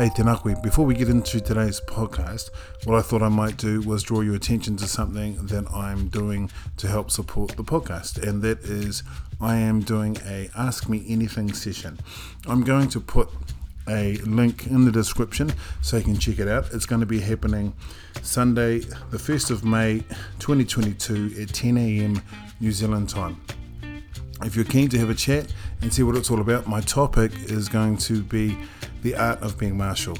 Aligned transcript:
Hey 0.00 0.08
Tenakwi, 0.08 0.62
before 0.62 0.86
we 0.86 0.94
get 0.94 1.10
into 1.10 1.42
today's 1.42 1.78
podcast, 1.78 2.48
what 2.84 2.96
I 2.96 3.02
thought 3.02 3.20
I 3.20 3.28
might 3.28 3.58
do 3.58 3.82
was 3.82 4.02
draw 4.02 4.22
your 4.22 4.34
attention 4.34 4.74
to 4.78 4.88
something 4.88 5.36
that 5.48 5.70
I'm 5.70 6.08
doing 6.08 6.50
to 6.78 6.88
help 6.88 7.10
support 7.10 7.54
the 7.54 7.62
podcast, 7.62 8.16
and 8.26 8.40
that 8.40 8.60
is 8.60 9.02
I 9.42 9.56
am 9.56 9.80
doing 9.80 10.16
a 10.24 10.48
Ask 10.56 10.88
Me 10.88 11.04
Anything 11.06 11.52
session. 11.52 11.98
I'm 12.46 12.64
going 12.64 12.88
to 12.88 13.00
put 13.00 13.28
a 13.90 14.16
link 14.24 14.68
in 14.68 14.86
the 14.86 14.90
description 14.90 15.52
so 15.82 15.98
you 15.98 16.04
can 16.04 16.18
check 16.18 16.38
it 16.38 16.48
out. 16.48 16.72
It's 16.72 16.86
going 16.86 17.00
to 17.00 17.06
be 17.06 17.20
happening 17.20 17.74
Sunday, 18.22 18.78
the 18.78 19.18
1st 19.18 19.50
of 19.50 19.66
May 19.66 19.98
2022 20.38 21.42
at 21.42 21.50
10 21.50 21.76
a.m. 21.76 22.22
New 22.58 22.72
Zealand 22.72 23.10
time. 23.10 23.38
If 24.42 24.56
you're 24.56 24.64
keen 24.64 24.88
to 24.88 24.98
have 24.98 25.10
a 25.10 25.14
chat 25.14 25.52
and 25.82 25.92
see 25.92 26.02
what 26.02 26.16
it's 26.16 26.30
all 26.30 26.40
about, 26.40 26.66
my 26.66 26.80
topic 26.80 27.32
is 27.50 27.68
going 27.68 27.98
to 27.98 28.22
be 28.22 28.56
the 29.02 29.14
art 29.14 29.42
of 29.42 29.58
being 29.58 29.76
martial. 29.76 30.16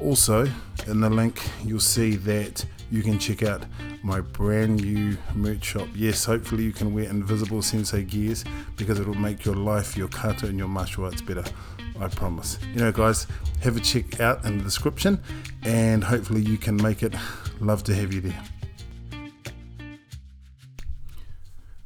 Also, 0.00 0.46
in 0.86 1.00
the 1.00 1.10
link, 1.10 1.42
you'll 1.64 1.80
see 1.80 2.16
that 2.16 2.64
you 2.90 3.02
can 3.02 3.18
check 3.18 3.42
out 3.42 3.64
my 4.02 4.20
brand 4.20 4.82
new 4.82 5.16
merch 5.34 5.64
shop. 5.64 5.88
Yes, 5.94 6.24
hopefully, 6.24 6.64
you 6.64 6.72
can 6.72 6.94
wear 6.94 7.04
invisible 7.04 7.62
sensei 7.62 8.02
gears 8.02 8.44
because 8.76 8.98
it 8.98 9.06
will 9.06 9.14
make 9.14 9.44
your 9.44 9.56
life, 9.56 9.96
your 9.96 10.08
kata, 10.08 10.46
and 10.46 10.58
your 10.58 10.68
martial 10.68 11.04
arts 11.04 11.22
better. 11.22 11.44
I 12.00 12.08
promise. 12.08 12.58
You 12.72 12.80
know, 12.80 12.92
guys, 12.92 13.26
have 13.62 13.76
a 13.76 13.80
check 13.80 14.20
out 14.20 14.44
in 14.46 14.56
the 14.58 14.64
description 14.64 15.22
and 15.62 16.02
hopefully 16.02 16.40
you 16.40 16.56
can 16.56 16.76
make 16.76 17.02
it. 17.02 17.14
Love 17.60 17.84
to 17.84 17.94
have 17.94 18.14
you 18.14 18.22
there. 18.22 18.42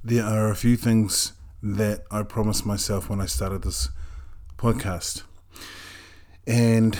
There 0.04 0.22
are 0.24 0.50
a 0.50 0.54
few 0.54 0.76
things 0.76 1.32
that 1.62 2.04
I 2.10 2.22
promised 2.22 2.64
myself 2.64 3.10
when 3.10 3.20
I 3.20 3.26
started 3.26 3.62
this 3.62 3.88
podcast. 4.56 5.24
And 6.46 6.94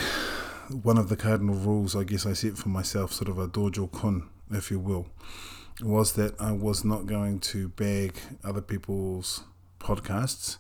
one 0.83 0.97
of 0.97 1.09
the 1.09 1.17
cardinal 1.17 1.57
rules, 1.57 1.95
I 1.95 2.05
guess 2.05 2.25
I 2.25 2.33
set 2.33 2.57
for 2.57 2.71
myself, 2.71 3.13
sort 3.13 3.29
of 3.29 3.39
a 3.39 3.47
dojo 3.47 3.91
kun, 3.93 4.29
if 4.51 4.71
you 4.71 4.79
will, 4.79 5.07
was 5.83 6.15
that 6.15 6.41
I 6.41 6.53
was 6.53 6.85
not 6.85 7.07
going 7.07 7.41
to 7.41 7.69
bag 7.69 8.15
other 8.43 8.63
people's 8.63 9.45
podcasts 9.79 10.57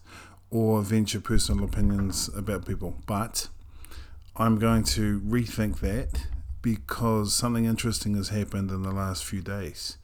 or 0.50 0.82
venture 0.82 1.20
personal 1.20 1.64
opinions 1.64 2.28
about 2.36 2.66
people. 2.66 2.94
But 3.06 3.48
I'm 4.36 4.58
going 4.58 4.84
to 4.84 5.20
rethink 5.20 5.80
that 5.80 6.26
because 6.60 7.34
something 7.34 7.64
interesting 7.64 8.16
has 8.16 8.28
happened 8.28 8.70
in 8.70 8.82
the 8.82 8.90
last 8.90 9.24
few 9.24 9.40
days. 9.40 9.98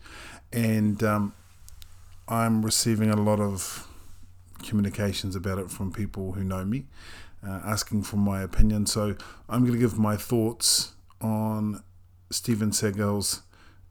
And 0.52 1.02
um, 1.02 1.34
I'm 2.28 2.64
receiving 2.64 3.10
a 3.10 3.16
lot 3.16 3.40
of 3.40 3.86
communications 4.62 5.36
about 5.36 5.58
it 5.58 5.70
from 5.70 5.92
people 5.92 6.32
who 6.32 6.44
know 6.44 6.64
me, 6.64 6.86
uh, 7.46 7.60
asking 7.64 8.02
for 8.02 8.16
my 8.16 8.42
opinion. 8.42 8.86
So 8.86 9.16
I'm 9.48 9.60
going 9.60 9.72
to 9.72 9.78
give 9.78 9.98
my 9.98 10.16
thoughts 10.16 10.92
on 11.20 11.82
Steven 12.30 12.70
Seagal's 12.70 13.42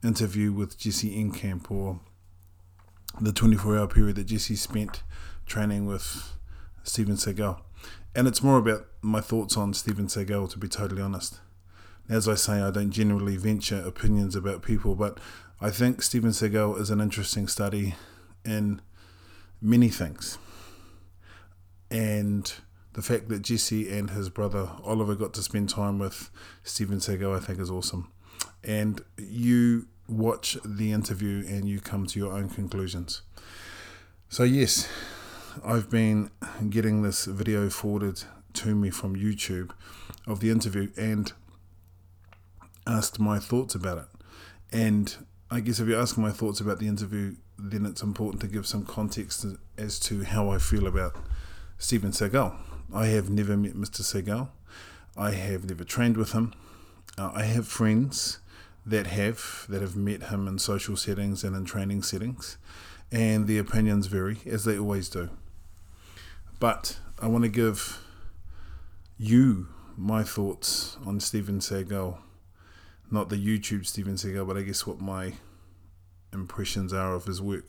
interview 0.02 0.52
with 0.52 0.78
Jesse 0.78 1.22
Enkamp 1.22 1.70
or 1.70 2.00
the 3.20 3.32
24 3.32 3.78
hour 3.78 3.86
period 3.86 4.16
that 4.16 4.24
Jesse 4.24 4.56
spent 4.56 5.02
training 5.46 5.86
with 5.86 6.36
Steven 6.84 7.16
Seagal. 7.16 7.60
And 8.14 8.26
it's 8.26 8.42
more 8.42 8.58
about 8.58 8.86
my 9.02 9.20
thoughts 9.20 9.56
on 9.56 9.74
Steven 9.74 10.06
Seagal, 10.06 10.50
to 10.50 10.58
be 10.58 10.68
totally 10.68 11.02
honest. 11.02 11.40
As 12.08 12.28
I 12.28 12.34
say, 12.34 12.60
I 12.60 12.70
don't 12.70 12.90
generally 12.90 13.36
venture 13.36 13.80
opinions 13.80 14.34
about 14.34 14.62
people, 14.62 14.96
but 14.96 15.18
I 15.60 15.70
think 15.70 16.02
Steven 16.02 16.30
Seagal 16.30 16.80
is 16.80 16.90
an 16.90 17.00
interesting 17.00 17.46
study 17.46 17.94
in 18.44 18.80
many 19.60 19.88
things. 19.88 20.38
And 21.90 22.52
the 23.00 23.14
fact 23.14 23.30
that 23.30 23.40
Jesse 23.40 23.90
and 23.90 24.10
his 24.10 24.28
brother 24.28 24.68
Oliver 24.84 25.14
got 25.14 25.32
to 25.32 25.42
spend 25.42 25.70
time 25.70 25.98
with 25.98 26.30
Steven 26.64 26.98
Seagal, 26.98 27.34
I 27.34 27.40
think, 27.40 27.58
is 27.58 27.70
awesome. 27.70 28.12
And 28.62 29.02
you 29.16 29.86
watch 30.06 30.58
the 30.66 30.92
interview 30.92 31.42
and 31.48 31.66
you 31.66 31.80
come 31.80 32.06
to 32.08 32.18
your 32.18 32.34
own 32.34 32.50
conclusions. 32.50 33.22
So, 34.28 34.42
yes, 34.42 34.86
I've 35.64 35.88
been 35.88 36.30
getting 36.68 37.00
this 37.00 37.24
video 37.24 37.70
forwarded 37.70 38.22
to 38.52 38.74
me 38.74 38.90
from 38.90 39.16
YouTube 39.16 39.70
of 40.26 40.40
the 40.40 40.50
interview 40.50 40.90
and 40.94 41.32
asked 42.86 43.18
my 43.18 43.38
thoughts 43.38 43.74
about 43.74 43.96
it. 43.96 44.08
And 44.70 45.26
I 45.50 45.60
guess 45.60 45.80
if 45.80 45.88
you 45.88 45.98
ask 45.98 46.18
my 46.18 46.32
thoughts 46.32 46.60
about 46.60 46.80
the 46.80 46.86
interview, 46.86 47.36
then 47.58 47.86
it's 47.86 48.02
important 48.02 48.42
to 48.42 48.46
give 48.46 48.66
some 48.66 48.84
context 48.84 49.46
as 49.78 49.98
to 50.00 50.22
how 50.24 50.50
I 50.50 50.58
feel 50.58 50.86
about 50.86 51.16
Steven 51.78 52.10
Seagal. 52.10 52.69
I 52.92 53.06
have 53.06 53.30
never 53.30 53.56
met 53.56 53.74
Mr. 53.74 54.02
Seagal. 54.02 54.48
I 55.16 55.30
have 55.32 55.64
never 55.64 55.84
trained 55.84 56.16
with 56.16 56.32
him. 56.32 56.54
Uh, 57.16 57.30
I 57.34 57.44
have 57.44 57.68
friends 57.68 58.40
that 58.84 59.06
have 59.08 59.66
that 59.68 59.80
have 59.80 59.94
met 59.94 60.24
him 60.24 60.48
in 60.48 60.58
social 60.58 60.96
settings 60.96 61.44
and 61.44 61.54
in 61.54 61.64
training 61.64 62.02
settings, 62.02 62.56
and 63.12 63.46
the 63.46 63.58
opinions 63.58 64.06
vary 64.06 64.38
as 64.46 64.64
they 64.64 64.78
always 64.78 65.08
do. 65.08 65.28
But 66.58 66.98
I 67.20 67.28
want 67.28 67.44
to 67.44 67.50
give 67.50 68.02
you 69.18 69.68
my 69.96 70.24
thoughts 70.24 70.96
on 71.06 71.20
Steven 71.20 71.60
Seagal, 71.60 72.18
not 73.10 73.28
the 73.28 73.36
YouTube 73.36 73.86
Steven 73.86 74.14
Seagal, 74.14 74.46
but 74.46 74.56
I 74.56 74.62
guess 74.62 74.86
what 74.86 75.00
my 75.00 75.34
impressions 76.32 76.92
are 76.92 77.14
of 77.14 77.26
his 77.26 77.40
work. 77.40 77.68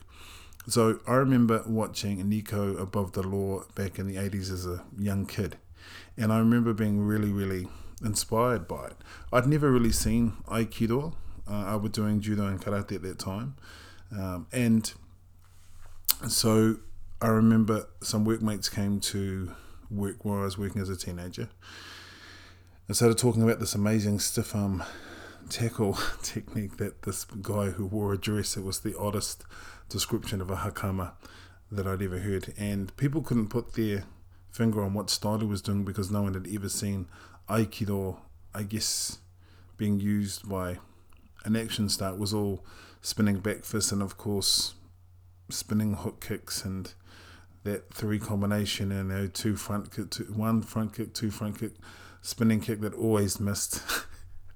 So 0.67 0.99
I 1.07 1.13
remember 1.13 1.63
watching 1.65 2.27
Nico 2.29 2.75
Above 2.77 3.13
the 3.13 3.23
Law 3.23 3.63
back 3.75 3.97
in 3.97 4.07
the 4.07 4.15
80s 4.15 4.51
as 4.51 4.65
a 4.65 4.83
young 4.97 5.25
kid. 5.25 5.57
And 6.17 6.31
I 6.31 6.37
remember 6.37 6.73
being 6.73 7.01
really, 7.01 7.31
really 7.31 7.67
inspired 8.03 8.67
by 8.67 8.87
it. 8.87 8.97
I'd 9.33 9.47
never 9.47 9.71
really 9.71 9.91
seen 9.91 10.33
Aikido. 10.47 11.13
Uh, 11.49 11.65
I 11.65 11.75
was 11.75 11.91
doing 11.91 12.21
judo 12.21 12.45
and 12.45 12.61
karate 12.61 12.95
at 12.95 13.01
that 13.01 13.17
time. 13.17 13.55
Um, 14.11 14.47
and 14.51 14.91
so 16.27 16.77
I 17.21 17.27
remember 17.27 17.87
some 18.01 18.25
workmates 18.25 18.69
came 18.69 18.99
to 19.01 19.53
work 19.89 20.23
while 20.23 20.41
I 20.41 20.43
was 20.43 20.57
working 20.57 20.81
as 20.81 20.89
a 20.89 20.95
teenager 20.95 21.49
and 22.87 22.95
started 22.95 23.17
talking 23.17 23.41
about 23.43 23.59
this 23.59 23.75
amazing 23.75 24.19
stiff 24.19 24.55
arm 24.55 24.83
tackle 25.49 25.97
technique 26.21 26.77
that 26.77 27.03
this 27.03 27.25
guy 27.25 27.67
who 27.67 27.85
wore 27.85 28.13
a 28.13 28.17
dress, 28.17 28.57
it 28.57 28.63
was 28.63 28.79
the 28.79 28.97
oddest 28.97 29.43
description 29.89 30.41
of 30.41 30.49
a 30.49 30.57
hakama 30.57 31.13
that 31.71 31.87
I'd 31.87 32.01
ever 32.01 32.19
heard. 32.19 32.53
And 32.57 32.95
people 32.97 33.21
couldn't 33.21 33.49
put 33.49 33.73
their 33.73 34.03
finger 34.51 34.83
on 34.83 34.93
what 34.93 35.09
style 35.09 35.39
he 35.39 35.45
was 35.45 35.61
doing 35.61 35.83
because 35.83 36.11
no 36.11 36.23
one 36.23 36.33
had 36.33 36.47
ever 36.53 36.69
seen 36.69 37.07
Aikido, 37.49 38.17
I 38.53 38.63
guess, 38.63 39.19
being 39.77 39.99
used 39.99 40.47
by 40.47 40.79
an 41.43 41.55
action 41.55 41.89
start 41.89 42.17
was 42.17 42.33
all 42.33 42.63
spinning 43.01 43.39
back 43.39 43.63
fists 43.63 43.91
and, 43.91 44.01
of 44.01 44.17
course, 44.17 44.75
spinning 45.49 45.93
hook 45.93 46.23
kicks 46.25 46.63
and 46.63 46.93
that 47.63 47.93
three 47.93 48.19
combination 48.19 48.91
and 48.91 49.09
you 49.09 49.15
know, 49.15 49.27
two 49.27 49.55
front 49.55 49.93
kick, 49.95 50.09
two, 50.09 50.23
one 50.35 50.61
front 50.61 50.95
kick, 50.95 51.13
two 51.13 51.31
front 51.31 51.59
kick, 51.59 51.73
spinning 52.21 52.59
kick 52.59 52.81
that 52.81 52.93
always 52.93 53.39
missed. 53.39 53.81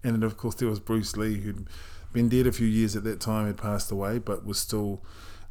and 0.05 0.13
then, 0.13 0.23
of 0.23 0.37
course, 0.37 0.53
there 0.53 0.69
was 0.69 0.79
Bruce 0.79 1.17
Lee, 1.17 1.39
who'd 1.39 1.67
been 2.13 2.29
dead 2.29 2.45
a 2.45 2.51
few 2.51 2.67
years 2.67 2.95
at 2.95 3.03
that 3.05 3.19
time, 3.19 3.47
had 3.47 3.57
passed 3.57 3.91
away, 3.91 4.19
but 4.19 4.45
was 4.45 4.59
still 4.59 5.03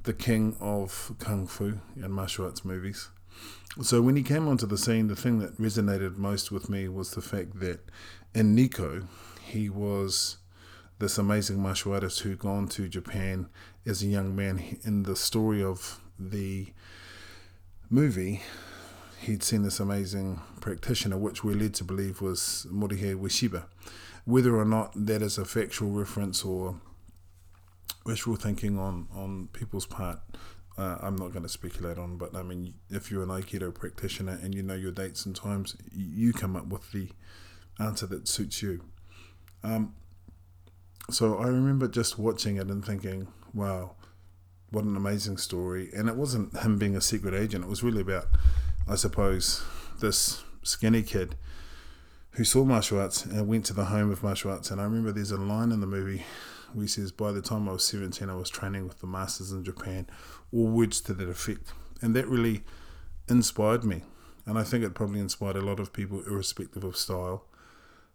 the 0.04 0.12
king 0.12 0.56
of 0.60 1.12
kung 1.18 1.48
fu 1.48 1.80
and 1.96 2.14
martial 2.14 2.44
arts 2.44 2.64
movies. 2.64 3.08
So 3.82 4.00
when 4.00 4.14
he 4.14 4.22
came 4.22 4.46
onto 4.46 4.64
the 4.64 4.78
scene, 4.78 5.08
the 5.08 5.16
thing 5.16 5.40
that 5.40 5.58
resonated 5.58 6.18
most 6.18 6.52
with 6.52 6.70
me 6.70 6.88
was 6.88 7.10
the 7.10 7.20
fact 7.20 7.58
that 7.58 7.80
in 8.32 8.54
Nico, 8.54 9.08
he 9.42 9.68
was 9.68 10.36
this 11.00 11.18
amazing 11.18 11.60
martial 11.60 11.92
artist 11.92 12.20
who'd 12.20 12.38
gone 12.38 12.68
to 12.68 12.88
Japan 12.88 13.48
as 13.84 14.04
a 14.04 14.06
young 14.06 14.36
man. 14.36 14.78
In 14.84 15.02
the 15.02 15.16
story 15.16 15.64
of 15.64 16.00
the 16.16 16.68
movie, 17.90 18.42
he'd 19.20 19.42
seen 19.42 19.64
this 19.64 19.80
amazing 19.80 20.40
practitioner, 20.60 21.18
which 21.18 21.42
we're 21.42 21.56
led 21.56 21.74
to 21.74 21.84
believe 21.84 22.20
was 22.20 22.68
Morihei 22.70 23.16
Ueshiba. 23.16 23.64
Whether 24.24 24.56
or 24.56 24.64
not 24.64 24.92
that 24.94 25.22
is 25.22 25.38
a 25.38 25.44
factual 25.44 25.90
reference 25.90 26.44
or 26.44 26.80
wishful 28.06 28.36
thinking 28.36 28.78
on, 28.78 29.08
on 29.14 29.48
people's 29.52 29.86
part, 29.86 30.20
uh, 30.76 30.98
I'm 31.00 31.16
not 31.16 31.32
going 31.32 31.42
to 31.42 31.48
speculate 31.48 31.98
on. 31.98 32.16
But 32.16 32.34
I 32.34 32.42
mean, 32.42 32.74
if 32.90 33.10
you're 33.10 33.22
an 33.22 33.28
Aikido 33.28 33.74
practitioner 33.74 34.38
and 34.42 34.54
you 34.54 34.62
know 34.62 34.74
your 34.74 34.92
dates 34.92 35.26
and 35.26 35.36
times, 35.36 35.76
you 35.92 36.32
come 36.32 36.56
up 36.56 36.66
with 36.66 36.90
the 36.92 37.10
answer 37.78 38.06
that 38.06 38.28
suits 38.28 38.62
you. 38.62 38.82
Um, 39.62 39.94
so 41.10 41.38
I 41.38 41.46
remember 41.46 41.86
just 41.86 42.18
watching 42.18 42.56
it 42.56 42.68
and 42.68 42.84
thinking, 42.84 43.28
wow, 43.52 43.92
what 44.70 44.84
an 44.84 44.96
amazing 44.96 45.36
story. 45.36 45.90
And 45.94 46.08
it 46.08 46.16
wasn't 46.16 46.56
him 46.58 46.78
being 46.78 46.96
a 46.96 47.00
secret 47.00 47.34
agent, 47.34 47.64
it 47.64 47.70
was 47.70 47.82
really 47.82 48.00
about, 48.00 48.26
I 48.88 48.96
suppose, 48.96 49.62
this 50.00 50.42
skinny 50.62 51.02
kid 51.02 51.36
who 52.34 52.44
saw 52.44 52.64
martial 52.64 53.00
arts 53.00 53.24
and 53.24 53.46
went 53.48 53.64
to 53.66 53.72
the 53.72 53.86
home 53.86 54.10
of 54.10 54.22
martial 54.22 54.50
arts. 54.50 54.70
And 54.70 54.80
I 54.80 54.84
remember 54.84 55.12
there's 55.12 55.30
a 55.30 55.36
line 55.36 55.72
in 55.72 55.80
the 55.80 55.86
movie 55.86 56.24
where 56.72 56.82
he 56.82 56.88
says, 56.88 57.12
By 57.12 57.32
the 57.32 57.42
time 57.42 57.68
I 57.68 57.72
was 57.72 57.84
17, 57.84 58.28
I 58.28 58.34
was 58.34 58.50
training 58.50 58.88
with 58.88 59.00
the 59.00 59.06
masters 59.06 59.52
in 59.52 59.64
Japan, 59.64 60.06
or 60.52 60.66
words 60.66 61.00
to 61.02 61.14
that 61.14 61.28
effect. 61.28 61.72
And 62.02 62.14
that 62.16 62.26
really 62.26 62.62
inspired 63.28 63.84
me. 63.84 64.02
And 64.46 64.58
I 64.58 64.64
think 64.64 64.84
it 64.84 64.94
probably 64.94 65.20
inspired 65.20 65.56
a 65.56 65.60
lot 65.60 65.80
of 65.80 65.92
people, 65.92 66.22
irrespective 66.26 66.84
of 66.84 66.96
style. 66.96 67.46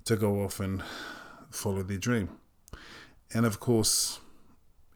to 0.05 0.15
go 0.15 0.43
off 0.43 0.59
and 0.59 0.81
follow 1.49 1.83
their 1.83 1.97
dream. 1.97 2.29
And 3.33 3.45
of 3.45 3.59
course, 3.59 4.19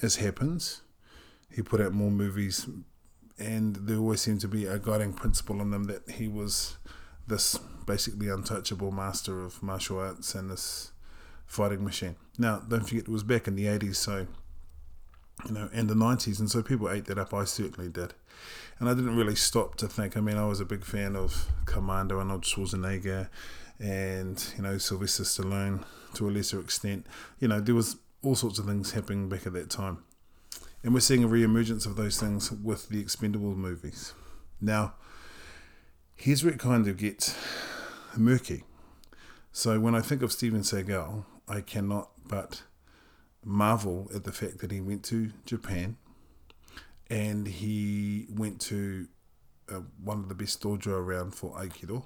as 0.02 0.16
happens, 0.16 0.82
he 1.52 1.62
put 1.62 1.82
out 1.82 1.94
more 1.94 2.10
movies, 2.10 2.68
and 3.38 3.76
there 3.76 3.98
always 3.98 4.22
seemed 4.22 4.42
to 4.42 4.48
be 4.48 4.66
a 4.66 4.80
guiding 4.80 5.14
principle 5.14 5.62
in 5.62 5.72
them 5.72 5.84
that 5.86 6.10
he 6.12 6.28
was 6.28 6.78
this 7.28 7.58
basically 7.86 8.30
untouchable 8.30 8.92
master 8.92 9.44
of 9.44 9.62
martial 9.62 10.00
arts 10.00 10.36
and 10.36 10.50
this 10.50 10.92
fighting 11.46 11.84
machine. 11.84 12.16
Now, 12.38 12.60
don't 12.60 12.88
forget, 12.88 13.04
it 13.04 13.10
was 13.10 13.24
back 13.24 13.48
in 13.48 13.56
the 13.56 13.66
80s, 13.66 13.96
so, 13.96 14.28
you 15.46 15.54
know, 15.54 15.70
and 15.74 15.90
the 15.90 15.94
90s, 15.94 16.40
and 16.40 16.50
so 16.50 16.64
people 16.64 16.90
ate 16.90 17.06
that 17.06 17.18
up. 17.18 17.34
I 17.34 17.44
certainly 17.44 17.90
did. 17.90 18.14
And 18.80 18.90
I 18.90 18.94
didn't 18.94 19.16
really 19.16 19.36
stop 19.36 19.76
to 19.76 19.88
think. 19.88 20.18
I 20.18 20.22
mean, 20.22 20.38
I 20.38 20.46
was 20.46 20.60
a 20.60 20.66
big 20.66 20.84
fan 20.84 21.16
of 21.16 21.48
Commando, 21.66 22.20
Arnold 22.20 22.44
Schwarzenegger, 22.44 23.30
and, 23.80 24.44
you 24.58 24.64
know, 24.64 24.78
Sylvester 24.78 25.24
Stallone 25.24 25.84
to 26.16 26.28
a 26.28 26.32
lesser 26.32 26.60
extent. 26.60 27.06
You 27.40 27.48
know, 27.48 27.60
there 27.60 27.76
was 27.76 27.98
all 28.24 28.36
sorts 28.36 28.60
of 28.60 28.66
things 28.66 28.92
happening 28.92 29.30
back 29.30 29.46
at 29.46 29.54
that 29.54 29.70
time. 29.70 30.04
And 30.84 30.94
we're 30.94 31.00
seeing 31.00 31.24
a 31.24 31.28
re-emergence 31.28 31.86
of 31.86 31.96
those 31.96 32.20
things 32.20 32.52
with 32.52 32.90
the 32.90 33.00
Expendable 33.00 33.56
movies. 33.56 34.14
Now, 34.60 34.96
here's 36.16 36.44
where 36.44 36.54
it 36.54 36.60
kind 36.60 36.88
of 36.88 36.98
gets 36.98 37.36
murky. 38.16 38.64
So 39.52 39.80
when 39.80 39.96
I 39.96 40.02
think 40.02 40.22
of 40.22 40.32
Steven 40.32 40.62
Seagal, 40.62 41.26
I 41.48 41.62
cannot 41.62 42.10
but 42.28 42.64
marvel 43.46 44.10
at 44.16 44.24
the 44.24 44.32
fact 44.32 44.60
that 44.60 44.72
he 44.72 44.82
went 44.82 45.04
to 45.04 45.32
Japan 45.46 45.98
and 47.10 47.48
he 47.48 48.28
went 48.30 48.62
to 48.62 49.08
uh, 49.70 49.82
one 50.04 50.20
of 50.20 50.30
the 50.30 50.36
best 50.36 50.62
dojo 50.62 50.88
around 50.88 51.36
for 51.36 51.54
Aikido, 51.56 52.06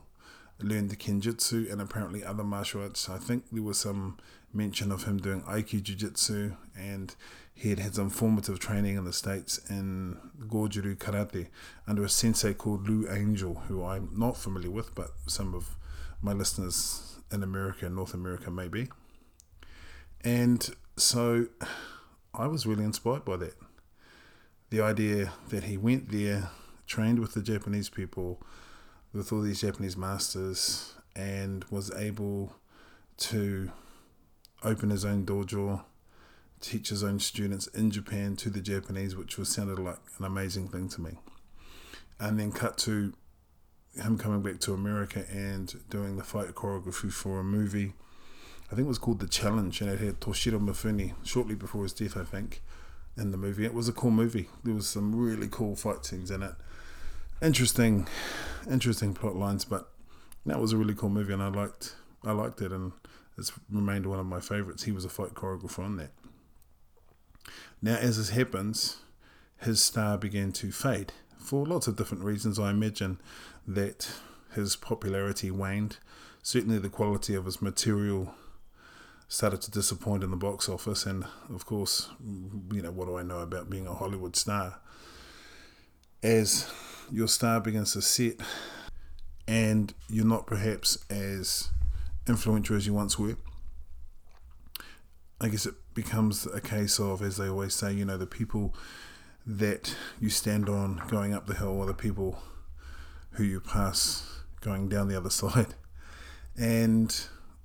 learned 0.59 0.89
the 0.89 0.95
Kenjutsu 0.95 1.71
and 1.71 1.81
apparently 1.81 2.23
other 2.23 2.43
martial 2.43 2.81
arts. 2.81 3.09
I 3.09 3.17
think 3.17 3.45
there 3.51 3.63
was 3.63 3.79
some 3.79 4.17
mention 4.53 4.91
of 4.91 5.03
him 5.03 5.17
doing 5.17 5.41
Aikido 5.43 5.83
Jiu-Jitsu 5.83 6.55
and 6.77 7.15
he 7.53 7.69
had 7.69 7.79
had 7.79 7.95
some 7.95 8.09
formative 8.09 8.59
training 8.59 8.97
in 8.97 9.05
the 9.05 9.13
States 9.13 9.59
in 9.69 10.17
Goju-Ryu 10.47 10.95
Karate 10.95 11.47
under 11.87 12.03
a 12.03 12.09
sensei 12.09 12.53
called 12.53 12.87
Lou 12.87 13.09
Angel, 13.09 13.55
who 13.67 13.83
I'm 13.83 14.09
not 14.15 14.37
familiar 14.37 14.69
with, 14.69 14.93
but 14.93 15.11
some 15.25 15.55
of 15.55 15.75
my 16.21 16.33
listeners 16.33 17.19
in 17.31 17.41
America 17.43 17.87
and 17.87 17.95
North 17.95 18.13
America 18.13 18.51
may 18.51 18.67
be. 18.67 18.89
And 20.23 20.69
so 20.97 21.47
I 22.33 22.47
was 22.47 22.67
really 22.67 22.83
inspired 22.83 23.25
by 23.25 23.37
that. 23.37 23.55
The 24.69 24.81
idea 24.81 25.33
that 25.49 25.63
he 25.63 25.77
went 25.77 26.11
there, 26.11 26.49
trained 26.85 27.19
with 27.19 27.33
the 27.33 27.41
Japanese 27.41 27.89
people, 27.89 28.41
with 29.13 29.31
all 29.31 29.41
these 29.41 29.61
Japanese 29.61 29.97
masters, 29.97 30.93
and 31.15 31.65
was 31.71 31.91
able 31.93 32.55
to 33.17 33.71
open 34.63 34.89
his 34.89 35.05
own 35.05 35.25
dojo 35.25 35.83
teach 36.61 36.89
his 36.89 37.03
own 37.03 37.19
students 37.19 37.67
in 37.67 37.91
Japan 37.91 38.35
to 38.37 38.49
the 38.49 38.61
Japanese, 38.61 39.15
which 39.15 39.37
was 39.37 39.49
sounded 39.49 39.79
like 39.79 39.99
an 40.17 40.25
amazing 40.25 40.67
thing 40.67 40.89
to 40.89 41.01
me. 41.01 41.11
And 42.19 42.39
then 42.39 42.51
cut 42.51 42.77
to 42.79 43.13
him 43.95 44.17
coming 44.17 44.41
back 44.41 44.59
to 44.61 44.73
America 44.73 45.25
and 45.31 45.73
doing 45.89 46.17
the 46.17 46.23
fight 46.23 46.55
choreography 46.55 47.11
for 47.11 47.39
a 47.39 47.43
movie. 47.43 47.93
I 48.71 48.75
think 48.75 48.85
it 48.85 48.89
was 48.89 48.97
called 48.97 49.19
The 49.19 49.27
Challenge, 49.27 49.79
and 49.81 49.89
it 49.89 49.99
had 49.99 50.19
Toshiro 50.19 50.59
Mifune 50.59 51.13
shortly 51.23 51.55
before 51.55 51.83
his 51.83 51.93
death, 51.93 52.17
I 52.17 52.23
think, 52.23 52.61
in 53.15 53.31
the 53.31 53.37
movie. 53.37 53.65
It 53.65 53.73
was 53.73 53.87
a 53.87 53.93
cool 53.93 54.11
movie. 54.11 54.49
There 54.63 54.73
was 54.73 54.87
some 54.87 55.15
really 55.15 55.47
cool 55.49 55.75
fight 55.75 56.05
scenes 56.05 56.31
in 56.31 56.43
it. 56.43 56.53
Interesting, 57.41 58.07
interesting 58.69 59.13
plot 59.13 59.35
lines, 59.35 59.63
but 59.63 59.91
that 60.45 60.59
was 60.59 60.73
a 60.73 60.77
really 60.77 60.95
cool 60.95 61.09
movie, 61.09 61.33
and 61.33 61.43
I 61.43 61.49
liked, 61.49 61.95
I 62.25 62.31
liked 62.31 62.61
it, 62.61 62.71
and 62.71 62.93
it's 63.37 63.51
remained 63.69 64.07
one 64.07 64.19
of 64.19 64.25
my 64.25 64.39
favorites. 64.39 64.83
He 64.83 64.91
was 64.91 65.05
a 65.05 65.09
fight 65.09 65.35
choreographer 65.35 65.83
on 65.83 65.97
that. 65.97 66.11
Now, 67.79 67.95
as 67.95 68.17
this 68.17 68.29
happens, 68.29 68.97
his 69.57 69.81
star 69.83 70.17
began 70.17 70.51
to 70.53 70.71
fade 70.71 71.13
for 71.37 71.63
lots 71.63 71.85
of 71.85 71.95
different 71.95 72.23
reasons. 72.23 72.57
I 72.57 72.71
imagine 72.71 73.21
that 73.67 74.09
his 74.55 74.75
popularity 74.75 75.51
waned. 75.51 75.97
Certainly, 76.41 76.79
the 76.79 76.89
quality 76.89 77.35
of 77.35 77.45
his 77.45 77.61
material 77.61 78.33
started 79.27 79.61
to 79.61 79.69
disappoint 79.69 80.23
in 80.23 80.31
the 80.31 80.37
box 80.37 80.67
office. 80.67 81.05
And 81.05 81.25
of 81.53 81.65
course, 81.67 82.09
you 82.71 82.81
know, 82.81 82.91
what 82.91 83.07
do 83.07 83.17
I 83.17 83.23
know 83.23 83.39
about 83.39 83.69
being 83.69 83.85
a 83.85 83.93
Hollywood 83.93 84.35
star? 84.35 84.79
As 86.23 86.67
your 87.11 87.27
star 87.27 87.59
begins 87.59 87.93
to 87.93 88.01
set 88.01 88.35
and 89.47 89.93
you're 90.09 90.25
not 90.25 90.45
perhaps 90.45 90.97
as 91.09 91.69
influential 92.27 92.75
as 92.75 92.85
you 92.85 92.93
once 92.93 93.17
were, 93.17 93.37
I 95.39 95.49
guess 95.49 95.65
it 95.65 95.75
becomes 95.93 96.45
a 96.47 96.59
case 96.59 96.99
of, 96.99 97.21
as 97.21 97.37
they 97.37 97.47
always 97.47 97.73
say, 97.73 97.93
you 97.93 98.05
know, 98.05 98.17
the 98.17 98.27
people 98.27 98.75
that 99.45 99.95
you 100.19 100.29
stand 100.29 100.67
on 100.67 101.01
going 101.07 101.33
up 101.33 101.47
the 101.47 101.53
hill 101.53 101.79
are 101.81 101.85
the 101.85 101.93
people 101.93 102.39
who 103.31 103.43
you 103.43 103.61
pass 103.61 104.41
going 104.61 104.89
down 104.89 105.07
the 105.07 105.17
other 105.17 105.29
side. 105.31 105.75
And 106.57 107.15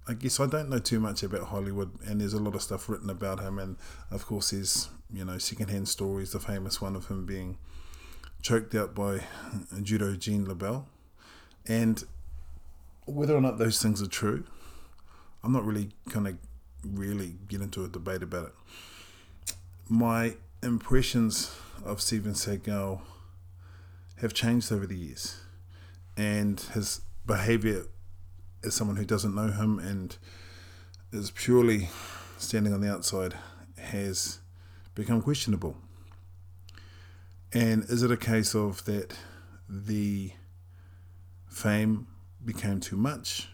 I 0.06 0.14
guess 0.14 0.38
I 0.38 0.46
don't 0.46 0.68
know 0.68 0.78
too 0.78 1.00
much 1.00 1.22
about 1.22 1.48
Hollywood, 1.48 1.98
and 2.06 2.20
there's 2.20 2.34
a 2.34 2.40
lot 2.40 2.54
of 2.54 2.62
stuff 2.62 2.88
written 2.88 3.10
about 3.10 3.40
him. 3.40 3.58
And 3.58 3.76
of 4.10 4.26
course, 4.26 4.50
there's, 4.50 4.88
you 5.12 5.24
know, 5.24 5.38
secondhand 5.38 5.88
stories, 5.88 6.32
the 6.32 6.40
famous 6.40 6.80
one 6.80 6.94
of 6.94 7.08
him 7.08 7.24
being 7.24 7.56
choked 8.42 8.74
out 8.74 8.94
by 8.94 9.20
judo 9.82 10.14
Gene 10.16 10.46
LeBell. 10.46 10.84
And 11.66 12.02
whether 13.06 13.36
or 13.36 13.40
not 13.40 13.58
those 13.58 13.80
things 13.80 14.02
are 14.02 14.08
true, 14.08 14.44
I'm 15.42 15.52
not 15.52 15.64
really 15.64 15.90
kind 16.10 16.26
of 16.28 16.36
really 16.84 17.36
get 17.48 17.60
into 17.60 17.84
a 17.84 17.88
debate 17.88 18.22
about 18.22 18.46
it. 18.46 19.54
My 19.88 20.34
impressions 20.62 21.56
of 21.84 22.00
Steven 22.00 22.32
Seagal 22.32 23.00
have 24.20 24.32
changed 24.34 24.72
over 24.72 24.86
the 24.86 24.96
years, 24.96 25.40
and 26.16 26.60
his 26.60 27.00
behavior 27.26 27.86
as 28.64 28.74
someone 28.74 28.96
who 28.96 29.04
doesn't 29.04 29.34
know 29.34 29.48
him 29.48 29.78
and 29.78 30.16
is 31.12 31.30
purely 31.30 31.88
standing 32.38 32.72
on 32.72 32.80
the 32.80 32.90
outside 32.90 33.34
has 33.78 34.38
become 34.94 35.20
questionable. 35.20 35.76
And 37.54 37.84
is 37.84 38.02
it 38.02 38.10
a 38.10 38.16
case 38.16 38.54
of 38.54 38.84
that 38.86 39.14
the 39.68 40.32
fame 41.48 42.06
became 42.44 42.80
too 42.80 42.96
much? 42.96 43.48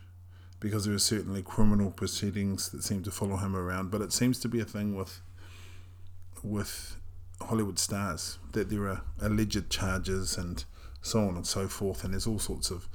because 0.60 0.84
there 0.84 0.94
are 0.94 0.98
certainly 0.98 1.42
criminal 1.42 1.90
proceedings 1.90 2.70
that 2.70 2.82
seem 2.82 3.02
to 3.04 3.10
follow 3.10 3.36
him 3.36 3.54
around. 3.54 3.90
But 3.90 4.02
it 4.02 4.12
seems 4.12 4.38
to 4.40 4.48
be 4.48 4.60
a 4.60 4.64
thing 4.64 4.94
with 4.94 5.20
with 6.42 6.96
Hollywood 7.40 7.78
stars 7.78 8.38
that 8.52 8.68
there 8.70 8.86
are 8.88 9.02
alleged 9.20 9.70
charges 9.70 10.36
and 10.36 10.64
so 11.02 11.20
on 11.20 11.36
and 11.36 11.46
so 11.46 11.68
forth, 11.68 12.04
and 12.04 12.12
there's 12.12 12.26
all 12.26 12.38
sorts 12.38 12.70
of 12.70 12.88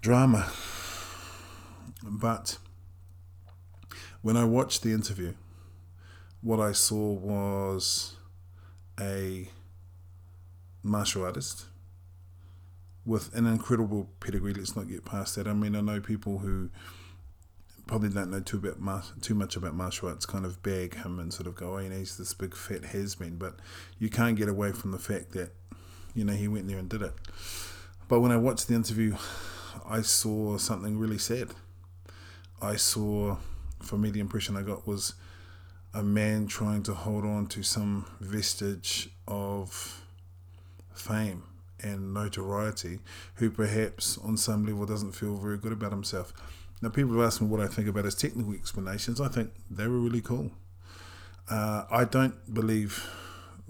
drama. 0.00 0.50
But 2.02 2.58
when 4.22 4.36
I 4.36 4.44
watched 4.44 4.82
the 4.82 4.92
interview, 4.92 5.34
what 6.40 6.60
I 6.60 6.72
saw 6.72 7.12
was 7.12 8.16
a 8.98 9.50
martial 10.82 11.24
artist 11.24 11.66
with 13.04 13.34
an 13.34 13.46
incredible 13.46 14.10
pedigree. 14.20 14.54
Let's 14.54 14.76
not 14.76 14.88
get 14.88 15.04
past 15.04 15.36
that. 15.36 15.46
I 15.46 15.52
mean, 15.52 15.74
I 15.74 15.80
know 15.80 16.00
people 16.00 16.38
who 16.38 16.70
probably 17.86 18.08
don't 18.08 18.30
know 18.30 18.40
too 18.40 18.58
about 18.58 19.20
too 19.20 19.34
much 19.34 19.56
about 19.56 19.74
martial 19.74 20.08
arts 20.08 20.24
kind 20.24 20.44
of 20.44 20.62
bag 20.62 20.94
him 20.94 21.18
and 21.18 21.32
sort 21.32 21.46
of 21.48 21.56
go, 21.56 21.74
oh, 21.74 21.78
he's 21.78 22.16
this 22.16 22.34
big 22.34 22.54
fat 22.54 22.84
has 22.84 23.16
been. 23.16 23.36
But 23.36 23.56
you 23.98 24.08
can't 24.08 24.36
get 24.36 24.48
away 24.48 24.72
from 24.72 24.92
the 24.92 24.98
fact 24.98 25.32
that, 25.32 25.50
you 26.14 26.24
know, 26.24 26.34
he 26.34 26.46
went 26.46 26.68
there 26.68 26.78
and 26.78 26.88
did 26.88 27.02
it. 27.02 27.12
But 28.08 28.20
when 28.20 28.32
I 28.32 28.36
watched 28.36 28.68
the 28.68 28.74
interview, 28.74 29.16
I 29.88 30.02
saw 30.02 30.56
something 30.58 30.98
really 30.98 31.18
sad. 31.18 31.48
I 32.62 32.76
saw, 32.76 33.38
for 33.82 33.96
me, 33.96 34.10
the 34.10 34.20
impression 34.20 34.56
I 34.56 34.62
got 34.62 34.86
was 34.86 35.14
a 35.94 36.02
man 36.02 36.46
trying 36.46 36.82
to 36.84 36.94
hold 36.94 37.24
on 37.24 37.46
to 37.48 37.62
some 37.62 38.06
vestige 38.20 39.10
of 39.26 40.02
fame 41.00 41.42
and 41.82 42.12
notoriety 42.12 43.00
who 43.36 43.50
perhaps 43.50 44.18
on 44.18 44.36
some 44.36 44.66
level 44.66 44.86
doesn't 44.86 45.12
feel 45.12 45.36
very 45.36 45.58
good 45.58 45.72
about 45.72 45.90
himself. 45.90 46.32
Now, 46.82 46.88
people 46.88 47.12
have 47.16 47.26
asked 47.26 47.40
me 47.40 47.48
what 47.48 47.60
I 47.60 47.66
think 47.66 47.88
about 47.88 48.04
his 48.04 48.14
technical 48.14 48.54
explanations. 48.54 49.20
I 49.20 49.28
think 49.28 49.52
they 49.70 49.86
were 49.86 49.98
really 49.98 50.20
cool. 50.22 50.50
Uh, 51.50 51.84
I 51.90 52.04
don't 52.04 52.54
believe, 52.54 53.06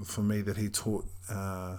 for 0.04 0.22
me, 0.22 0.42
that 0.42 0.56
he 0.56 0.68
taught 0.68 1.06
uh, 1.28 1.78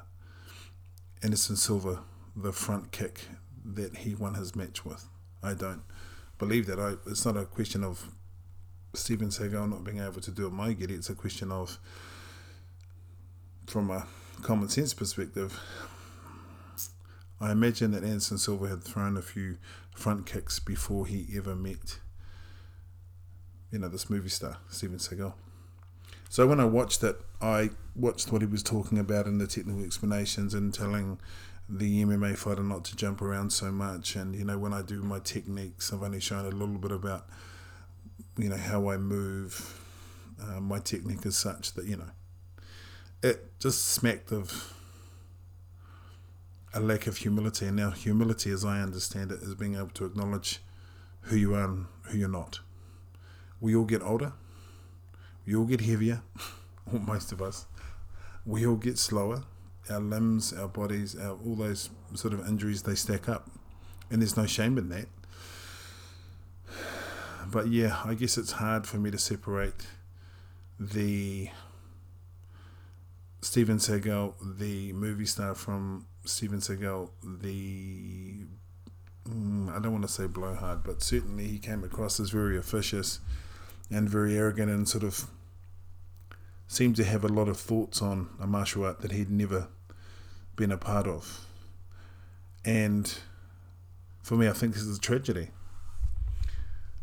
Anderson 1.24 1.56
Silva 1.56 2.02
the 2.36 2.52
front 2.52 2.92
kick 2.92 3.28
that 3.64 3.98
he 3.98 4.16
won 4.16 4.34
his 4.34 4.56
match 4.56 4.84
with. 4.84 5.06
I 5.44 5.54
don't 5.54 5.84
believe 6.38 6.66
that. 6.68 6.80
I, 6.80 6.94
it's 7.10 7.26
not 7.26 7.38
a 7.38 7.46
question 7.46 7.84
of 7.84 8.10
Steven 8.94 9.30
Seagal 9.30 9.70
not 9.70 9.84
being 9.84 10.00
able 10.00 10.22
to 10.22 10.32
do 10.32 10.48
it 10.48 10.52
my 10.52 10.74
giddy. 10.74 10.96
It's 10.96 11.10
a 11.10 11.16
question 11.16 11.52
of, 11.52 11.78
from 13.68 13.90
a 13.92 14.06
common 14.42 14.70
sense 14.70 14.94
perspective, 14.94 15.60
I 17.40 17.52
imagine 17.52 17.92
that 17.92 18.04
Anderson 18.04 18.38
Silva 18.38 18.68
had 18.68 18.84
thrown 18.84 19.18
a 19.18 19.22
few 19.22 19.58
front 19.96 20.26
kicks 20.26 20.60
before 20.60 21.06
he 21.06 21.28
ever 21.36 21.56
met 21.56 22.00
you 23.72 23.80
know, 23.80 23.88
this 23.88 24.10
movie 24.10 24.30
star, 24.30 24.58
Steven 24.70 24.98
Seagal. 24.98 25.34
So 26.30 26.46
when 26.46 26.60
I 26.60 26.66
watched 26.66 27.04
it, 27.04 27.18
I 27.42 27.72
watched 27.96 28.32
what 28.32 28.42
he 28.42 28.48
was 28.48 28.64
talking 28.64 29.00
about 29.00 29.26
in 29.26 29.38
the 29.38 29.48
technical 29.48 29.84
explanations 29.84 30.54
and 30.54 30.74
telling 30.74 31.20
the 31.68 32.04
MMA 32.04 32.38
fighter 32.38 32.64
not 32.64 32.84
to 32.86 32.96
jump 32.96 33.22
around 33.22 33.52
so 33.52 33.72
much. 33.72 34.16
And 34.16 34.36
you 34.36 34.44
know, 34.44 34.58
when 34.58 34.74
I 34.74 34.82
do 34.82 35.02
my 35.02 35.20
techniques, 35.20 35.92
I've 35.92 36.04
only 36.04 36.20
shown 36.20 36.46
a 36.46 36.50
little 36.50 36.78
bit 36.78 36.92
about 36.92 37.28
you 38.38 38.50
know 38.50 38.58
how 38.58 38.90
I 38.90 38.98
move. 38.98 39.78
Uh, 40.42 40.60
my 40.60 40.80
technique 40.80 41.26
is 41.26 41.38
such 41.38 41.74
that 41.74 41.86
you 41.86 41.98
know 41.98 42.10
it 43.24 43.60
just 43.60 43.86
smacked 43.86 44.32
of 44.32 44.74
a 46.74 46.80
lack 46.80 47.08
of 47.08 47.18
humility. 47.18 47.68
And 47.68 47.78
now, 47.78 47.92
humility, 47.92 48.52
as 48.52 48.66
I 48.66 48.82
understand 48.82 49.32
it, 49.32 49.42
is 49.42 49.56
being 49.56 49.76
able 49.76 49.90
to 49.90 50.06
acknowledge 50.06 50.60
who 51.22 51.36
you 51.36 51.54
are 51.54 51.66
and 51.66 51.86
who 52.04 52.18
you're 52.18 52.30
not. 52.30 52.60
We 53.60 53.76
all 53.76 53.86
get 53.86 54.02
older. 54.02 54.34
We 55.46 55.56
all 55.56 55.66
get 55.66 55.82
heavier, 55.82 56.22
or 56.92 57.00
most 57.00 57.32
of 57.32 57.42
us. 57.42 57.66
We 58.46 58.66
all 58.66 58.76
get 58.76 58.98
slower. 58.98 59.44
Our 59.90 60.00
limbs, 60.00 60.54
our 60.54 60.68
bodies, 60.68 61.16
our, 61.16 61.32
all 61.32 61.56
those 61.56 61.90
sort 62.16 62.34
of 62.34 62.48
injuries, 62.48 62.84
they 62.84 62.96
stack 62.96 63.28
up. 63.28 63.50
And 64.10 64.22
there's 64.22 64.38
no 64.38 64.46
shame 64.46 64.78
in 64.78 64.90
that. 64.90 65.08
But 67.52 67.68
yeah, 67.68 68.00
I 68.06 68.14
guess 68.14 68.38
it's 68.38 68.54
hard 68.54 68.88
for 68.88 68.98
me 68.98 69.12
to 69.12 69.18
separate 69.18 69.88
the 70.80 71.50
Steven 73.42 73.78
Seagal, 73.78 74.34
the 74.60 74.94
movie 74.94 75.26
star, 75.26 75.56
from 75.56 76.06
Steven 76.26 76.60
Seagal, 76.60 77.10
the 77.24 78.46
mm, 79.28 79.70
I 79.70 79.80
don't 79.80 79.92
want 79.92 80.04
to 80.04 80.12
say 80.12 80.28
blowhard, 80.28 80.84
but 80.84 81.02
certainly 81.02 81.48
he 81.48 81.58
came 81.58 81.84
across 81.84 82.20
as 82.20 82.30
very 82.30 82.58
officious 82.58 83.20
and 83.90 84.08
very 84.08 84.38
arrogant 84.38 84.70
and 84.70 84.88
sort 84.88 85.04
of 85.04 85.28
seemed 86.68 86.96
to 86.96 87.04
have 87.04 87.24
a 87.26 87.28
lot 87.28 87.50
of 87.50 87.60
thoughts 87.60 88.02
on 88.02 88.30
a 88.40 88.48
martial 88.48 88.86
art 88.86 89.02
that 89.02 89.12
he'd 89.12 89.30
never 89.30 89.68
been 90.56 90.72
a 90.72 90.78
part 90.78 91.08
of. 91.08 91.46
And 92.64 93.14
for 94.22 94.36
me, 94.36 94.48
I 94.48 94.54
think 94.54 94.74
this 94.74 94.84
is 94.84 94.98
a 94.98 95.02
tragedy. 95.02 95.50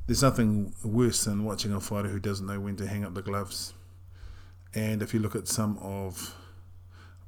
There's 0.06 0.22
nothing 0.22 0.72
worse 0.82 1.24
than 1.24 1.44
watching 1.44 1.72
a 1.72 1.80
fighter 1.80 2.08
who 2.08 2.20
doesn't 2.20 2.46
know 2.46 2.60
when 2.60 2.76
to 2.76 2.86
hang 2.86 3.04
up 3.04 3.12
the 3.14 3.22
gloves. 3.22 3.74
And 4.74 5.02
if 5.02 5.14
you 5.14 5.20
look 5.20 5.34
at 5.34 5.48
some 5.48 5.78
of 5.78 6.34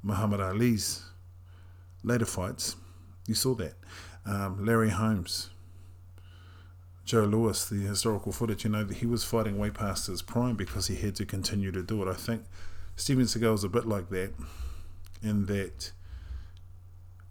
Muhammad 0.03 0.39
Ali's 0.39 1.03
later 2.03 2.25
fights, 2.25 2.75
you 3.27 3.35
saw 3.35 3.55
that. 3.55 3.73
Um, 4.25 4.65
Larry 4.65 4.89
Holmes, 4.89 5.49
Joe 7.05 7.23
Louis, 7.23 7.65
the 7.69 7.75
historical 7.75 8.31
footage, 8.31 8.63
you 8.63 8.69
know, 8.69 8.85
he 8.85 9.05
was 9.05 9.23
fighting 9.23 9.57
way 9.57 9.71
past 9.71 10.07
his 10.07 10.21
prime 10.21 10.55
because 10.55 10.87
he 10.87 10.95
had 10.95 11.15
to 11.15 11.25
continue 11.25 11.71
to 11.71 11.81
do 11.81 12.01
it. 12.03 12.07
I 12.07 12.13
think 12.13 12.43
Steven 12.95 13.25
Seagal 13.25 13.55
is 13.55 13.63
a 13.63 13.69
bit 13.69 13.85
like 13.85 14.09
that, 14.09 14.33
in 15.23 15.45
that 15.47 15.91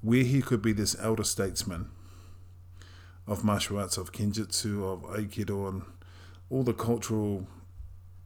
where 0.02 0.24
he 0.24 0.40
could 0.40 0.62
be 0.62 0.72
this 0.72 0.96
elder 1.00 1.24
statesman 1.24 1.90
of 3.26 3.44
martial 3.44 3.78
arts, 3.78 3.96
of 3.96 4.12
kenjutsu, 4.12 4.82
of 4.82 5.02
aikido, 5.02 5.68
and 5.68 5.82
all 6.48 6.62
the 6.62 6.72
cultural 6.72 7.46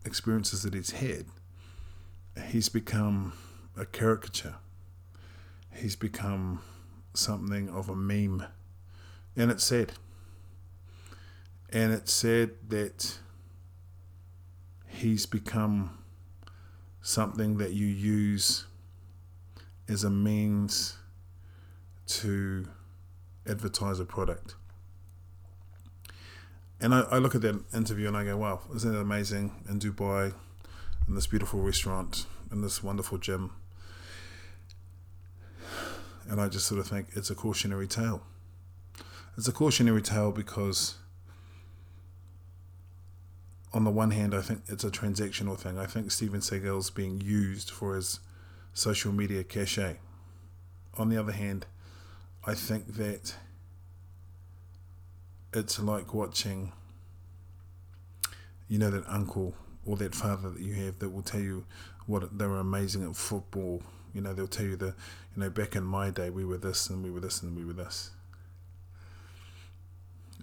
experiences 0.05 0.62
that 0.62 0.75
he's 0.75 0.93
had, 0.93 1.26
he's 2.50 2.69
become 2.69 3.33
a 3.76 3.85
caricature 3.85 4.57
he's 5.75 5.97
become 5.97 6.61
something 7.14 7.69
of 7.69 7.88
a 7.88 7.97
meme. 7.97 8.45
And 9.37 9.50
it 9.50 9.61
said, 9.61 9.93
And 11.71 11.93
it 11.93 12.09
said 12.09 12.53
that 12.69 13.19
he's 14.87 15.26
become 15.26 15.99
something 17.03 17.59
that 17.59 17.73
you 17.73 17.87
use 17.87 18.64
as 19.88 20.05
a 20.05 20.11
means 20.11 20.97
to 22.07 22.67
advertise 23.47 23.99
a 23.99 24.05
product. 24.05 24.55
And 26.81 26.95
I, 26.95 27.00
I, 27.03 27.19
look 27.19 27.35
at 27.35 27.43
that 27.43 27.62
interview 27.75 28.09
and 28.09 28.17
I 28.17 28.25
go, 28.25 28.37
wow, 28.37 28.61
isn't 28.75 28.95
it 28.95 28.99
amazing 28.99 29.53
in 29.69 29.79
Dubai, 29.79 30.35
in 31.06 31.14
this 31.14 31.26
beautiful 31.26 31.61
restaurant, 31.61 32.26
in 32.50 32.62
this 32.62 32.82
wonderful 32.82 33.18
gym? 33.18 33.52
and 36.28 36.40
I 36.40 36.49
just 36.49 36.66
sort 36.66 36.80
of 36.80 36.87
think 36.87 37.08
it's 37.12 37.30
a 37.30 37.34
cautionary 37.34 37.87
tale. 37.87 38.23
It's 39.37 39.49
a 39.49 39.52
cautionary 39.52 40.02
tale 40.02 40.32
because, 40.32 40.96
on 43.73 43.84
the 43.84 43.90
one 43.90 44.12
hand, 44.12 44.34
I 44.34 44.40
think 44.40 44.62
it's 44.68 44.84
a 44.84 44.90
transactional 44.90 45.58
thing. 45.58 45.78
I 45.78 45.87
think 45.87 46.11
Steven 46.11 46.40
Seagal's 46.40 46.90
being 46.90 47.20
used 47.20 47.70
for 47.70 47.96
his 47.96 48.20
social 48.73 49.12
media 49.12 49.44
cachet. 49.44 49.99
On 50.96 51.08
the 51.08 51.18
other 51.18 51.32
hand, 51.32 51.66
I 52.46 52.54
think 52.54 52.94
that 52.94 53.34
it's 55.52 55.78
like 55.78 56.14
watching, 56.14 56.73
you 58.68 58.78
know, 58.78 58.90
that 58.90 59.04
uncle 59.08 59.54
or 59.87 59.97
that 59.97 60.14
father 60.14 60.50
that 60.50 60.61
you 60.61 60.75
have 60.75 60.99
that 60.99 61.11
will 61.11 61.23
tell 61.23 61.41
you 61.41 61.64
what 62.07 62.38
they 62.38 62.47
were 62.47 62.61
amazing 62.61 63.03
at 63.03 63.17
football 63.17 63.83
you 64.14 64.21
know, 64.21 64.33
they'll 64.33 64.47
tell 64.47 64.64
you 64.64 64.76
the, 64.76 64.95
you 65.35 65.43
know, 65.43 65.50
back 65.50 65.75
in 65.75 65.85
my 65.85 66.09
day 66.09 66.31
we 66.31 66.45
were 66.45 66.57
this 66.57 66.88
and 66.88 67.03
we 67.03 67.11
were 67.11 67.21
this 67.21 67.43
and 67.43 67.57
we 67.57 67.64
were 67.64 67.73
this. 67.73 68.12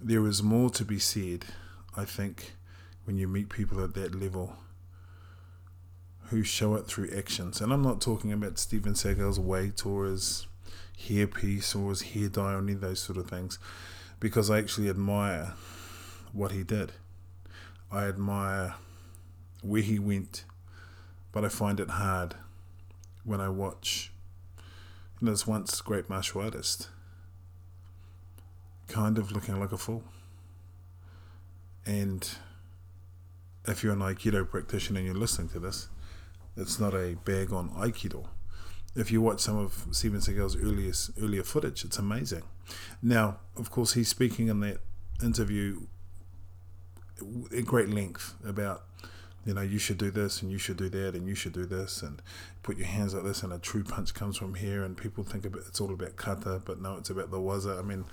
There 0.00 0.26
is 0.26 0.42
more 0.42 0.68
to 0.70 0.84
be 0.84 0.98
said, 0.98 1.46
I 1.96 2.04
think, 2.04 2.52
when 3.04 3.16
you 3.16 3.26
meet 3.26 3.48
people 3.48 3.82
at 3.82 3.94
that 3.94 4.14
level 4.14 4.56
who 6.26 6.42
show 6.44 6.74
it 6.74 6.86
through 6.86 7.10
actions. 7.16 7.60
And 7.60 7.72
I'm 7.72 7.82
not 7.82 8.00
talking 8.00 8.32
about 8.32 8.58
Steven 8.58 8.94
Seagal's 8.94 9.40
weight 9.40 9.86
or 9.86 10.04
his 10.04 10.46
hairpiece 11.08 11.74
or 11.74 11.90
his 11.90 12.02
hair 12.02 12.28
dye 12.28 12.52
or 12.52 12.58
any 12.58 12.72
of 12.72 12.80
those 12.80 13.00
sort 13.00 13.18
of 13.18 13.28
things, 13.28 13.58
because 14.20 14.50
I 14.50 14.58
actually 14.58 14.88
admire 14.90 15.54
what 16.32 16.52
he 16.52 16.62
did. 16.62 16.92
I 17.90 18.04
admire 18.04 18.74
where 19.62 19.82
he 19.82 19.98
went, 19.98 20.44
but 21.32 21.44
I 21.44 21.48
find 21.48 21.80
it 21.80 21.90
hard 21.90 22.34
when 23.24 23.40
I 23.40 23.48
watch 23.48 24.12
you 25.20 25.26
know, 25.26 25.30
this 25.32 25.46
once 25.46 25.80
great 25.80 26.08
martial 26.10 26.42
artist 26.42 26.88
kind 28.88 29.16
of 29.16 29.32
looking 29.32 29.58
like 29.58 29.72
a 29.72 29.78
fool. 29.78 30.04
And 31.86 32.28
if 33.66 33.82
you're 33.82 33.92
an 33.92 34.00
Aikido 34.00 34.48
practitioner 34.48 34.98
and 34.98 35.06
you're 35.06 35.16
listening 35.16 35.48
to 35.50 35.58
this, 35.58 35.88
it's 36.56 36.78
not 36.78 36.94
a 36.94 37.16
bag 37.24 37.52
on 37.52 37.70
Aikido. 37.70 38.26
If 38.94 39.10
you 39.10 39.22
watch 39.22 39.40
some 39.40 39.56
of 39.56 39.86
Steven 39.92 40.20
Seagal's 40.20 40.56
earliest 40.56 41.12
earlier 41.20 41.42
footage, 41.42 41.84
it's 41.84 41.98
amazing. 41.98 42.42
Now, 43.00 43.38
of 43.56 43.70
course, 43.70 43.94
he's 43.94 44.08
speaking 44.08 44.48
in 44.48 44.60
that 44.60 44.78
interview 45.22 45.86
at 47.56 47.64
great 47.64 47.88
length 47.88 48.34
about 48.44 48.84
you 49.44 49.54
know, 49.54 49.60
you 49.60 49.78
should 49.78 49.98
do 49.98 50.10
this 50.10 50.42
and 50.42 50.52
you 50.52 50.58
should 50.58 50.76
do 50.76 50.88
that 50.88 51.14
and 51.14 51.26
you 51.26 51.34
should 51.34 51.52
do 51.52 51.66
this 51.66 52.02
and 52.02 52.22
put 52.62 52.76
your 52.76 52.86
hands 52.86 53.14
like 53.14 53.24
this 53.24 53.42
and 53.42 53.52
a 53.52 53.58
true 53.58 53.82
punch 53.82 54.14
comes 54.14 54.36
from 54.36 54.54
here 54.54 54.84
and 54.84 54.96
people 54.96 55.24
think 55.24 55.44
about 55.44 55.62
it's 55.66 55.80
all 55.80 55.92
about 55.92 56.16
kata, 56.16 56.62
but 56.64 56.80
no, 56.80 56.96
it's 56.96 57.10
about 57.10 57.30
the 57.30 57.38
waza. 57.38 57.78
I 57.78 57.82
mean, 57.82 58.04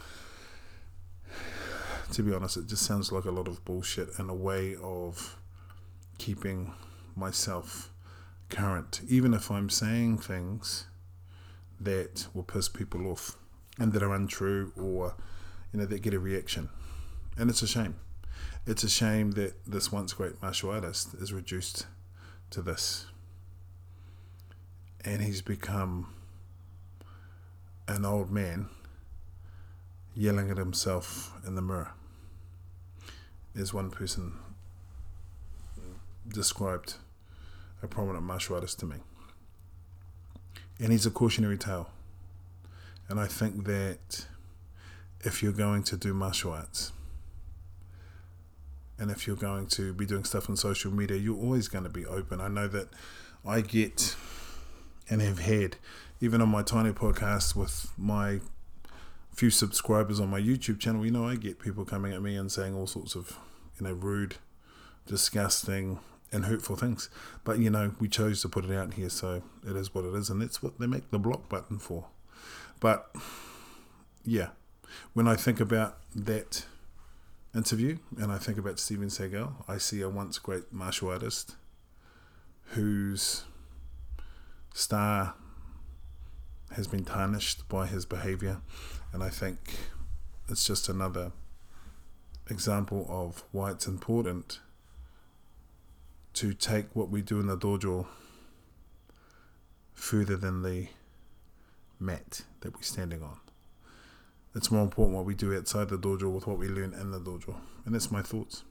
to 2.12 2.24
be 2.24 2.34
honest, 2.34 2.58
it 2.58 2.68
just 2.68 2.84
sounds 2.84 3.12
like 3.12 3.26
a 3.26 3.32
lot 3.32 3.48
of 3.48 3.64
bullshit 3.64 4.18
and 4.18 4.30
a 4.30 4.34
way 4.34 4.76
of 4.82 5.38
keeping 6.18 6.74
myself 7.16 7.92
current, 8.50 9.02
even 9.08 9.34
if 9.36 9.52
I'm 9.52 9.70
saying 9.70 10.18
things 10.18 10.88
that 11.80 12.28
will 12.34 12.44
piss 12.44 12.68
people 12.68 13.08
off 13.08 13.38
and 13.78 13.94
that 13.94 14.02
are 14.02 14.14
untrue 14.14 14.74
or, 14.76 15.16
you 15.72 15.80
know, 15.80 15.86
that 15.86 16.02
get 16.02 16.16
a 16.16 16.20
reaction. 16.20 16.70
And 17.38 17.50
it's 17.50 17.62
a 17.62 17.68
shame 17.68 17.96
it's 18.66 18.84
a 18.84 18.90
shame 18.90 19.32
that 19.32 19.54
this 19.66 19.92
once 19.92 20.14
great 20.14 20.42
martial 20.42 20.70
artist 20.70 21.14
is 21.16 21.34
reduced 21.34 21.88
to 22.52 22.62
this. 22.62 23.08
And 25.04 25.22
he's 25.22 25.42
become 25.42 26.14
an 27.88 28.06
old 28.06 28.30
man 28.32 28.70
yelling 30.14 30.52
at 30.52 30.58
himself 30.58 31.32
in 31.48 31.56
the 31.56 31.62
mirror. 31.62 31.92
As 33.56 33.74
one 33.74 33.90
person 33.90 34.34
described 36.28 36.96
a 37.82 37.88
prominent 37.88 38.24
martial 38.24 38.56
artist 38.56 38.80
to 38.80 38.86
me. 38.86 38.98
And 40.80 40.92
he's 40.92 41.06
a 41.06 41.12
cautionary 41.12 41.58
tale. 41.58 41.90
And 43.08 43.20
I 43.20 43.26
think 43.26 43.66
that 43.66 44.28
if 45.22 45.42
you're 45.42 45.52
going 45.52 45.84
to 45.84 45.98
do 45.98 46.14
martial 46.14 46.52
arts, 46.52 46.92
and 49.00 49.10
if 49.10 49.26
you're 49.26 49.36
going 49.36 49.68
to 49.68 49.94
be 49.94 50.06
doing 50.06 50.24
stuff 50.24 50.50
on 50.50 50.58
social 50.58 50.92
media, 50.92 51.18
you're 51.18 51.38
always 51.38 51.68
going 51.68 51.86
to 51.86 51.90
be 51.90 52.06
open. 52.06 52.42
I 52.42 52.48
know 52.48 52.68
that 52.68 52.90
I 53.46 53.62
get 53.62 54.16
and 55.10 55.22
have 55.22 55.40
had, 55.40 55.78
even 56.22 56.42
on 56.42 56.50
my 56.50 56.62
tiny 56.62 56.92
podcast 56.92 57.56
with 57.56 57.92
my 57.98 58.42
few 59.34 59.50
subscribers 59.50 60.20
on 60.20 60.30
my 60.30 60.40
YouTube 60.40 60.80
channel, 60.80 61.06
you 61.06 61.12
know, 61.12 61.26
I 61.26 61.36
get 61.36 61.60
people 61.60 61.86
coming 61.86 62.14
at 62.14 62.22
me 62.22 62.36
and 62.36 62.52
saying 62.52 62.76
all 62.76 62.88
sorts 62.88 63.16
of, 63.16 63.38
you 63.80 63.88
know, 63.88 63.94
rude 63.94 64.36
disgusting 65.08 66.00
and 66.32 66.46
hurtful 66.46 66.76
things. 66.76 67.10
But 67.44 67.60
you 67.60 67.70
know, 67.70 67.94
we 68.00 68.08
chose 68.08 68.42
to 68.42 68.50
put 68.50 68.66
it 68.66 68.76
out 68.76 68.96
here, 68.96 69.10
so 69.10 69.42
it 69.66 69.76
is 69.76 69.96
what 69.96 70.06
it 70.06 70.14
is, 70.14 70.30
and 70.30 70.42
that's 70.42 70.62
what 70.62 70.80
they 70.80 70.88
make 70.88 71.10
the 71.10 71.20
block 71.20 71.50
button 71.50 71.80
for. 71.80 72.06
But 72.80 73.14
yeah, 74.24 74.50
when 75.14 75.28
I 75.28 75.36
think 75.36 75.60
about 75.60 75.98
that 76.16 76.66
interview 77.56 77.98
and 78.18 78.32
I 78.32 78.38
think 78.38 78.58
about 78.58 78.80
Steven 78.80 79.08
Seagal, 79.08 79.52
I 79.68 79.78
see 79.78 80.02
a 80.02 80.10
once 80.10 80.38
great 80.38 80.72
martial 80.72 81.10
artist 81.10 81.56
whose 82.74 83.44
star 84.74 85.34
has 86.76 86.88
been 86.88 87.04
tarnished 87.04 87.68
by 87.68 87.88
his 87.88 88.06
behavior, 88.06 88.62
and 89.12 89.24
I 89.24 89.30
think 89.30 89.58
it's 90.48 90.64
just 90.64 90.88
another 90.88 91.32
example 92.50 93.06
of 93.10 93.44
why 93.52 93.72
it's 93.72 93.88
important 93.88 94.60
to 96.34 96.54
take 96.54 96.96
what 96.96 97.10
we 97.10 97.22
do 97.22 97.40
in 97.40 97.48
the 97.48 97.58
dojo 97.58 98.06
further 99.94 100.38
than 100.38 100.62
the 100.62 100.88
mat 102.00 102.44
that 102.62 102.76
we're 102.76 102.84
standing 102.84 103.22
on. 103.22 103.40
It's 104.56 104.72
more 104.72 104.82
important 104.82 105.16
what 105.16 105.26
we 105.26 105.36
do 105.36 105.56
outside 105.56 105.90
the 105.90 105.98
dojo 105.98 106.32
with 106.32 106.48
what 106.48 106.58
we 106.58 106.68
learn 106.68 106.94
in 106.94 107.12
the 107.12 107.20
dojo. 107.20 107.56
And 107.86 107.94
that's 107.94 108.12
my 108.12 108.22
thoughts. 108.22 108.64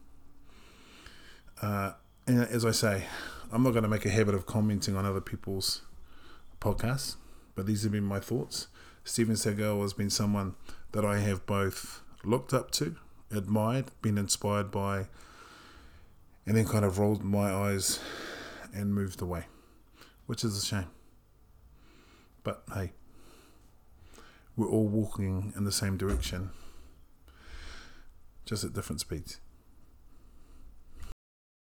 Uh, 1.61 1.93
and 2.27 2.41
as 2.41 2.65
I 2.65 2.71
say, 2.71 3.05
I'm 3.51 3.63
not 3.63 3.71
going 3.71 3.83
to 3.83 3.89
make 3.89 4.05
a 4.05 4.09
habit 4.09 4.35
of 4.35 4.45
commenting 4.45 4.95
on 4.95 5.05
other 5.05 5.21
people's 5.21 5.81
podcasts, 6.59 7.15
but 7.55 7.65
these 7.65 7.83
have 7.83 7.91
been 7.91 8.03
my 8.03 8.19
thoughts. 8.19 8.67
Steven 9.03 9.35
Seagal 9.35 9.81
has 9.81 9.93
been 9.93 10.09
someone 10.09 10.55
that 10.91 11.05
I 11.05 11.19
have 11.19 11.45
both 11.45 12.01
looked 12.23 12.53
up 12.53 12.71
to, 12.71 12.95
admired, 13.31 13.85
been 14.01 14.17
inspired 14.17 14.71
by, 14.71 15.07
and 16.45 16.57
then 16.57 16.65
kind 16.65 16.85
of 16.85 16.99
rolled 16.99 17.23
my 17.23 17.51
eyes 17.51 17.99
and 18.73 18.93
moved 18.93 19.21
away, 19.21 19.45
which 20.25 20.43
is 20.43 20.61
a 20.61 20.65
shame. 20.65 20.89
But 22.43 22.63
hey, 22.73 22.91
we're 24.59 24.69
all 24.69 24.89
walking 24.89 25.53
in 25.55 25.63
the 25.63 25.71
same 25.71 25.95
direction, 25.95 26.49
just 28.45 28.65
at 28.65 28.73
different 28.73 28.99
speeds. 28.99 29.39